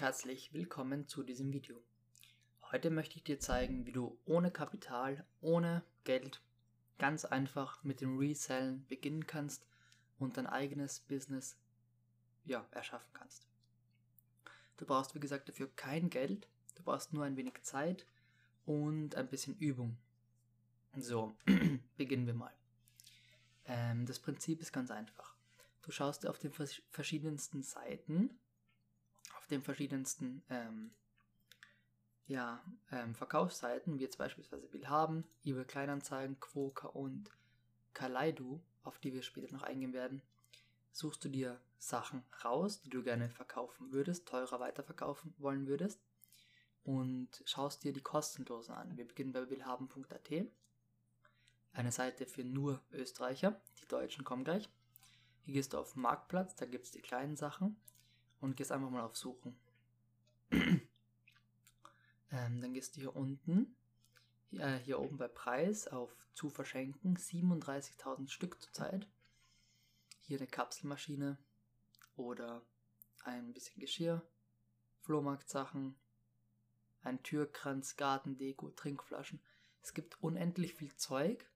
[0.00, 1.76] herzlich willkommen zu diesem Video.
[2.72, 6.40] Heute möchte ich dir zeigen, wie du ohne Kapital, ohne Geld
[6.96, 9.66] ganz einfach mit dem Resellen beginnen kannst
[10.18, 11.58] und dein eigenes Business
[12.46, 13.46] ja, erschaffen kannst.
[14.78, 18.06] Du brauchst wie gesagt dafür kein Geld, du brauchst nur ein wenig Zeit
[18.64, 19.98] und ein bisschen Übung.
[20.96, 21.36] So,
[21.98, 22.54] beginnen wir mal.
[23.66, 25.34] Ähm, das Prinzip ist ganz einfach.
[25.82, 26.52] Du schaust auf den
[26.90, 28.30] verschiedensten Seiten
[29.50, 30.92] den verschiedensten ähm,
[32.26, 37.30] ja, ähm, Verkaufsseiten, wie jetzt beispielsweise Willhaben, eBay Kleinanzeigen, Quoka und
[37.92, 40.22] Kaleido, auf die wir später noch eingehen werden,
[40.92, 46.00] suchst du dir Sachen raus, die du gerne verkaufen würdest, teurer weiterverkaufen wollen würdest
[46.84, 48.96] und schaust dir die kostenlosen an.
[48.96, 50.30] Wir beginnen bei willhaben.at,
[51.72, 54.68] eine Seite für nur Österreicher, die Deutschen kommen gleich.
[55.44, 57.76] Hier gehst du auf Marktplatz, da gibt es die kleinen Sachen
[58.40, 59.56] und gehst einfach mal auf Suchen.
[60.50, 60.82] ähm,
[62.30, 63.76] dann gehst du hier unten,
[64.50, 69.06] hier, äh, hier oben bei Preis auf zu verschenken, 37.000 Stück zurzeit.
[70.20, 71.38] Hier eine Kapselmaschine
[72.16, 72.62] oder
[73.24, 74.22] ein bisschen Geschirr,
[75.00, 75.96] Flohmarktsachen,
[77.02, 79.40] ein Türkranz, Gartendeko, Trinkflaschen.
[79.82, 81.48] Es gibt unendlich viel Zeug,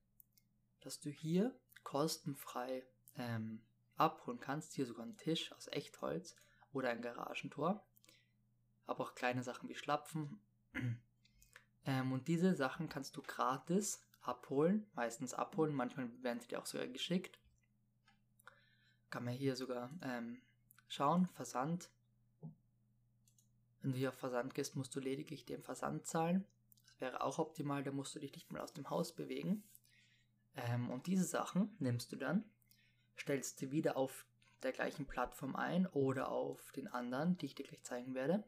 [0.81, 2.85] das du hier kostenfrei
[3.17, 3.61] ähm,
[3.95, 4.73] abholen kannst.
[4.73, 6.35] Hier sogar ein Tisch aus Echtholz
[6.75, 7.83] oder ein Garagentor.
[8.85, 10.39] Aber auch kleine Sachen wie Schlapfen.
[11.85, 16.65] ähm, und diese Sachen kannst du gratis abholen, meistens abholen, manchmal werden sie dir auch
[16.65, 17.39] sogar geschickt.
[19.09, 20.41] Kann man hier sogar ähm,
[20.87, 21.89] schauen, Versand.
[23.81, 26.45] Wenn du hier auf Versand gehst, musst du lediglich den Versand zahlen.
[26.85, 29.63] Das wäre auch optimal, da musst du dich nicht mal aus dem Haus bewegen.
[30.55, 32.45] Ähm, und diese Sachen nimmst du dann,
[33.17, 34.25] stellst sie wieder auf
[34.65, 38.43] der gleichen Plattform ein oder auf den anderen, die ich dir gleich zeigen werde,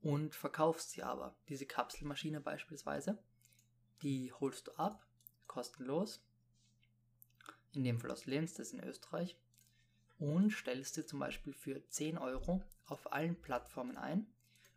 [0.00, 1.34] und verkaufst sie aber.
[1.48, 3.18] Diese Kapselmaschine beispielsweise,
[4.02, 5.06] die holst du ab,
[5.46, 6.24] kostenlos,
[7.72, 9.36] in dem Fall aus Linz, das ist in Österreich,
[10.18, 14.26] und stellst sie zum Beispiel für 10 Euro auf allen Plattformen ein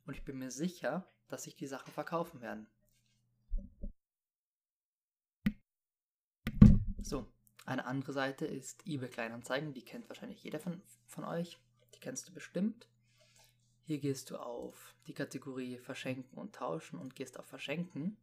[0.05, 2.67] und ich bin mir sicher, dass sich die Sachen verkaufen werden.
[7.01, 7.27] So,
[7.65, 11.59] eine andere Seite ist eBay Kleinanzeigen, die kennt wahrscheinlich jeder von, von euch.
[11.93, 12.87] Die kennst du bestimmt.
[13.83, 18.17] Hier gehst du auf die Kategorie Verschenken und Tauschen und gehst auf Verschenken.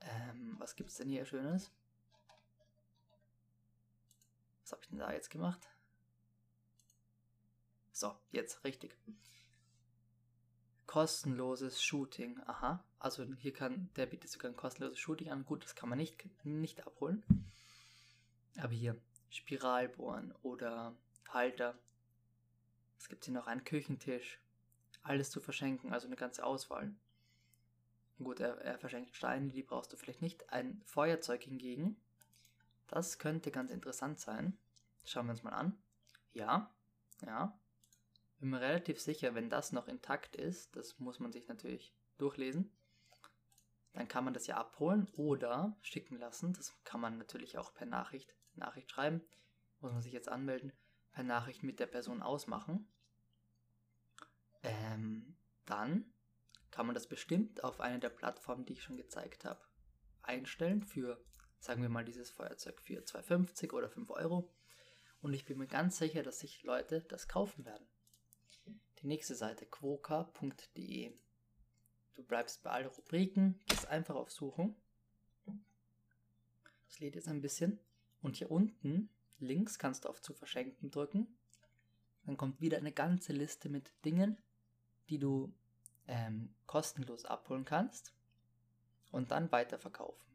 [0.00, 1.70] Ähm, was gibt es denn hier Schönes?
[4.62, 5.68] Was habe ich denn da jetzt gemacht?
[7.92, 8.96] So, jetzt richtig
[10.86, 12.40] kostenloses Shooting.
[12.46, 12.84] Aha.
[12.98, 15.44] Also hier kann, der bietet sogar ein kostenloses Shooting an.
[15.44, 17.22] Gut, das kann man nicht, nicht abholen.
[18.56, 18.96] Aber hier
[19.30, 20.94] Spiralbohren oder
[21.28, 21.76] Halter.
[22.98, 24.40] Es gibt hier noch einen Küchentisch.
[25.02, 26.94] Alles zu verschenken, also eine ganze Auswahl.
[28.18, 30.50] Gut, er, er verschenkt Steine, die brauchst du vielleicht nicht.
[30.50, 31.96] Ein Feuerzeug hingegen,
[32.86, 34.56] das könnte ganz interessant sein.
[35.04, 35.76] Schauen wir uns mal an.
[36.32, 36.70] Ja,
[37.26, 37.58] ja,
[38.38, 42.72] bin mir relativ sicher, wenn das noch intakt ist, das muss man sich natürlich durchlesen,
[43.94, 46.52] dann kann man das ja abholen oder schicken lassen.
[46.52, 49.22] Das kann man natürlich auch per Nachricht, Nachricht schreiben,
[49.80, 50.72] muss man sich jetzt anmelden,
[51.12, 52.88] per Nachricht mit der Person ausmachen.
[54.62, 56.12] Ähm, dann
[56.70, 59.60] kann man das bestimmt auf eine der Plattformen, die ich schon gezeigt habe,
[60.22, 61.22] einstellen für,
[61.60, 64.52] sagen wir mal, dieses Feuerzeug für 2,50 oder 5 Euro.
[65.20, 67.86] Und ich bin mir ganz sicher, dass sich Leute das kaufen werden.
[69.04, 71.12] Nächste Seite quoka.de.
[72.14, 74.74] Du bleibst bei allen Rubriken, gehst einfach auf Suchen.
[76.86, 77.78] Das lädt jetzt ein bisschen.
[78.22, 79.10] Und hier unten
[79.40, 81.36] links kannst du auf zu verschenken drücken.
[82.24, 84.38] Dann kommt wieder eine ganze Liste mit Dingen,
[85.10, 85.52] die du
[86.06, 88.14] ähm, kostenlos abholen kannst
[89.10, 90.26] und dann weiterverkaufen.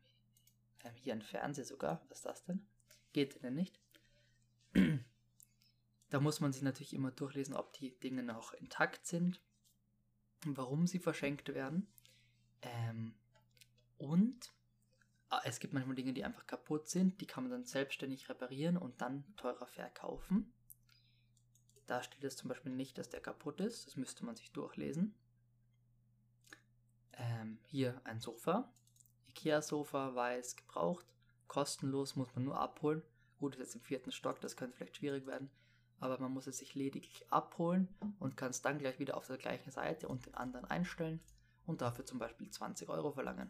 [0.83, 2.05] Ähm, hier ein Fernseher sogar.
[2.09, 2.67] Was ist das denn?
[3.13, 3.79] Geht denn nicht?
[6.09, 9.41] Da muss man sich natürlich immer durchlesen, ob die Dinge noch intakt sind,
[10.43, 11.87] warum sie verschenkt werden.
[12.63, 13.13] Ähm,
[13.97, 14.51] und
[15.29, 18.77] ah, es gibt manchmal Dinge, die einfach kaputt sind, die kann man dann selbstständig reparieren
[18.77, 20.51] und dann teurer verkaufen.
[21.85, 25.15] Da steht es zum Beispiel nicht, dass der kaputt ist, das müsste man sich durchlesen.
[27.13, 28.73] Ähm, hier ein Sofa,
[29.27, 31.05] Ikea-Sofa, weiß, gebraucht,
[31.47, 33.03] kostenlos, muss man nur abholen.
[33.37, 35.51] Gut, ist jetzt im vierten Stock, das könnte vielleicht schwierig werden
[35.99, 37.87] aber man muss es sich lediglich abholen
[38.19, 41.19] und kann es dann gleich wieder auf der gleichen Seite und den anderen einstellen
[41.65, 43.49] und dafür zum Beispiel 20 Euro verlangen.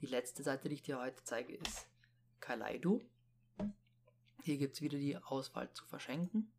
[0.00, 1.86] Die letzte Seite, die ich dir heute zeige, ist
[2.40, 3.02] Kaleido.
[4.42, 6.50] Hier gibt es wieder die Auswahl zu verschenken.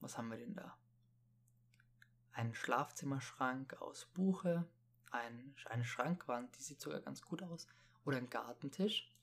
[0.00, 0.76] Was haben wir denn da?
[2.32, 4.66] Ein Schlafzimmerschrank aus Buche,
[5.12, 7.68] ein, eine Schrankwand, die sieht sogar ganz gut aus,
[8.04, 9.13] oder ein Gartentisch.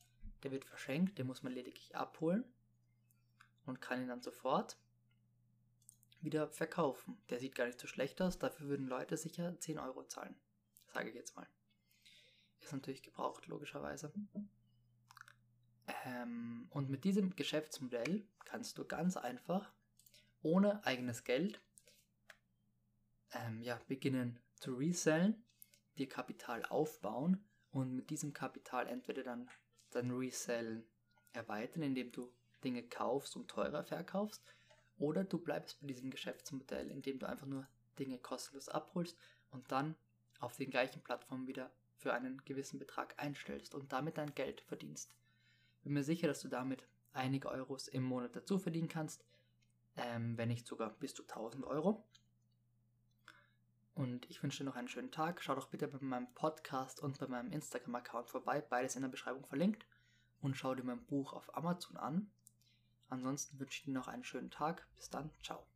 [0.43, 2.43] Der wird verschenkt, den muss man lediglich abholen
[3.65, 4.77] und kann ihn dann sofort
[6.21, 7.17] wieder verkaufen.
[7.29, 10.35] Der sieht gar nicht so schlecht aus, dafür würden Leute sicher 10 Euro zahlen.
[10.93, 11.47] Sage ich jetzt mal.
[12.59, 14.11] Ist natürlich gebraucht, logischerweise.
[16.05, 19.71] Ähm, und mit diesem Geschäftsmodell kannst du ganz einfach,
[20.41, 21.61] ohne eigenes Geld,
[23.33, 25.43] ähm, ja, beginnen zu resellen,
[25.97, 29.49] dir Kapital aufbauen und mit diesem Kapital entweder dann
[29.95, 30.83] dein Resell
[31.33, 32.31] erweitern, indem du
[32.63, 34.43] Dinge kaufst und teurer verkaufst,
[34.97, 37.67] oder du bleibst bei diesem Geschäftsmodell, indem du einfach nur
[37.97, 39.17] Dinge kostenlos abholst
[39.49, 39.95] und dann
[40.39, 45.15] auf den gleichen Plattformen wieder für einen gewissen Betrag einstellst und damit dein Geld verdienst.
[45.83, 46.83] Bin mir sicher, dass du damit
[47.13, 49.25] einige Euros im Monat dazu verdienen kannst,
[49.97, 52.03] ähm, wenn nicht sogar bis zu 1000 Euro.
[53.93, 55.41] Und ich wünsche dir noch einen schönen Tag.
[55.41, 59.45] Schau doch bitte bei meinem Podcast und bei meinem Instagram-Account vorbei, beides in der Beschreibung
[59.45, 59.85] verlinkt.
[60.41, 62.31] Und schau dir mein Buch auf Amazon an.
[63.09, 64.87] Ansonsten wünsche ich dir noch einen schönen Tag.
[64.95, 65.70] Bis dann, ciao.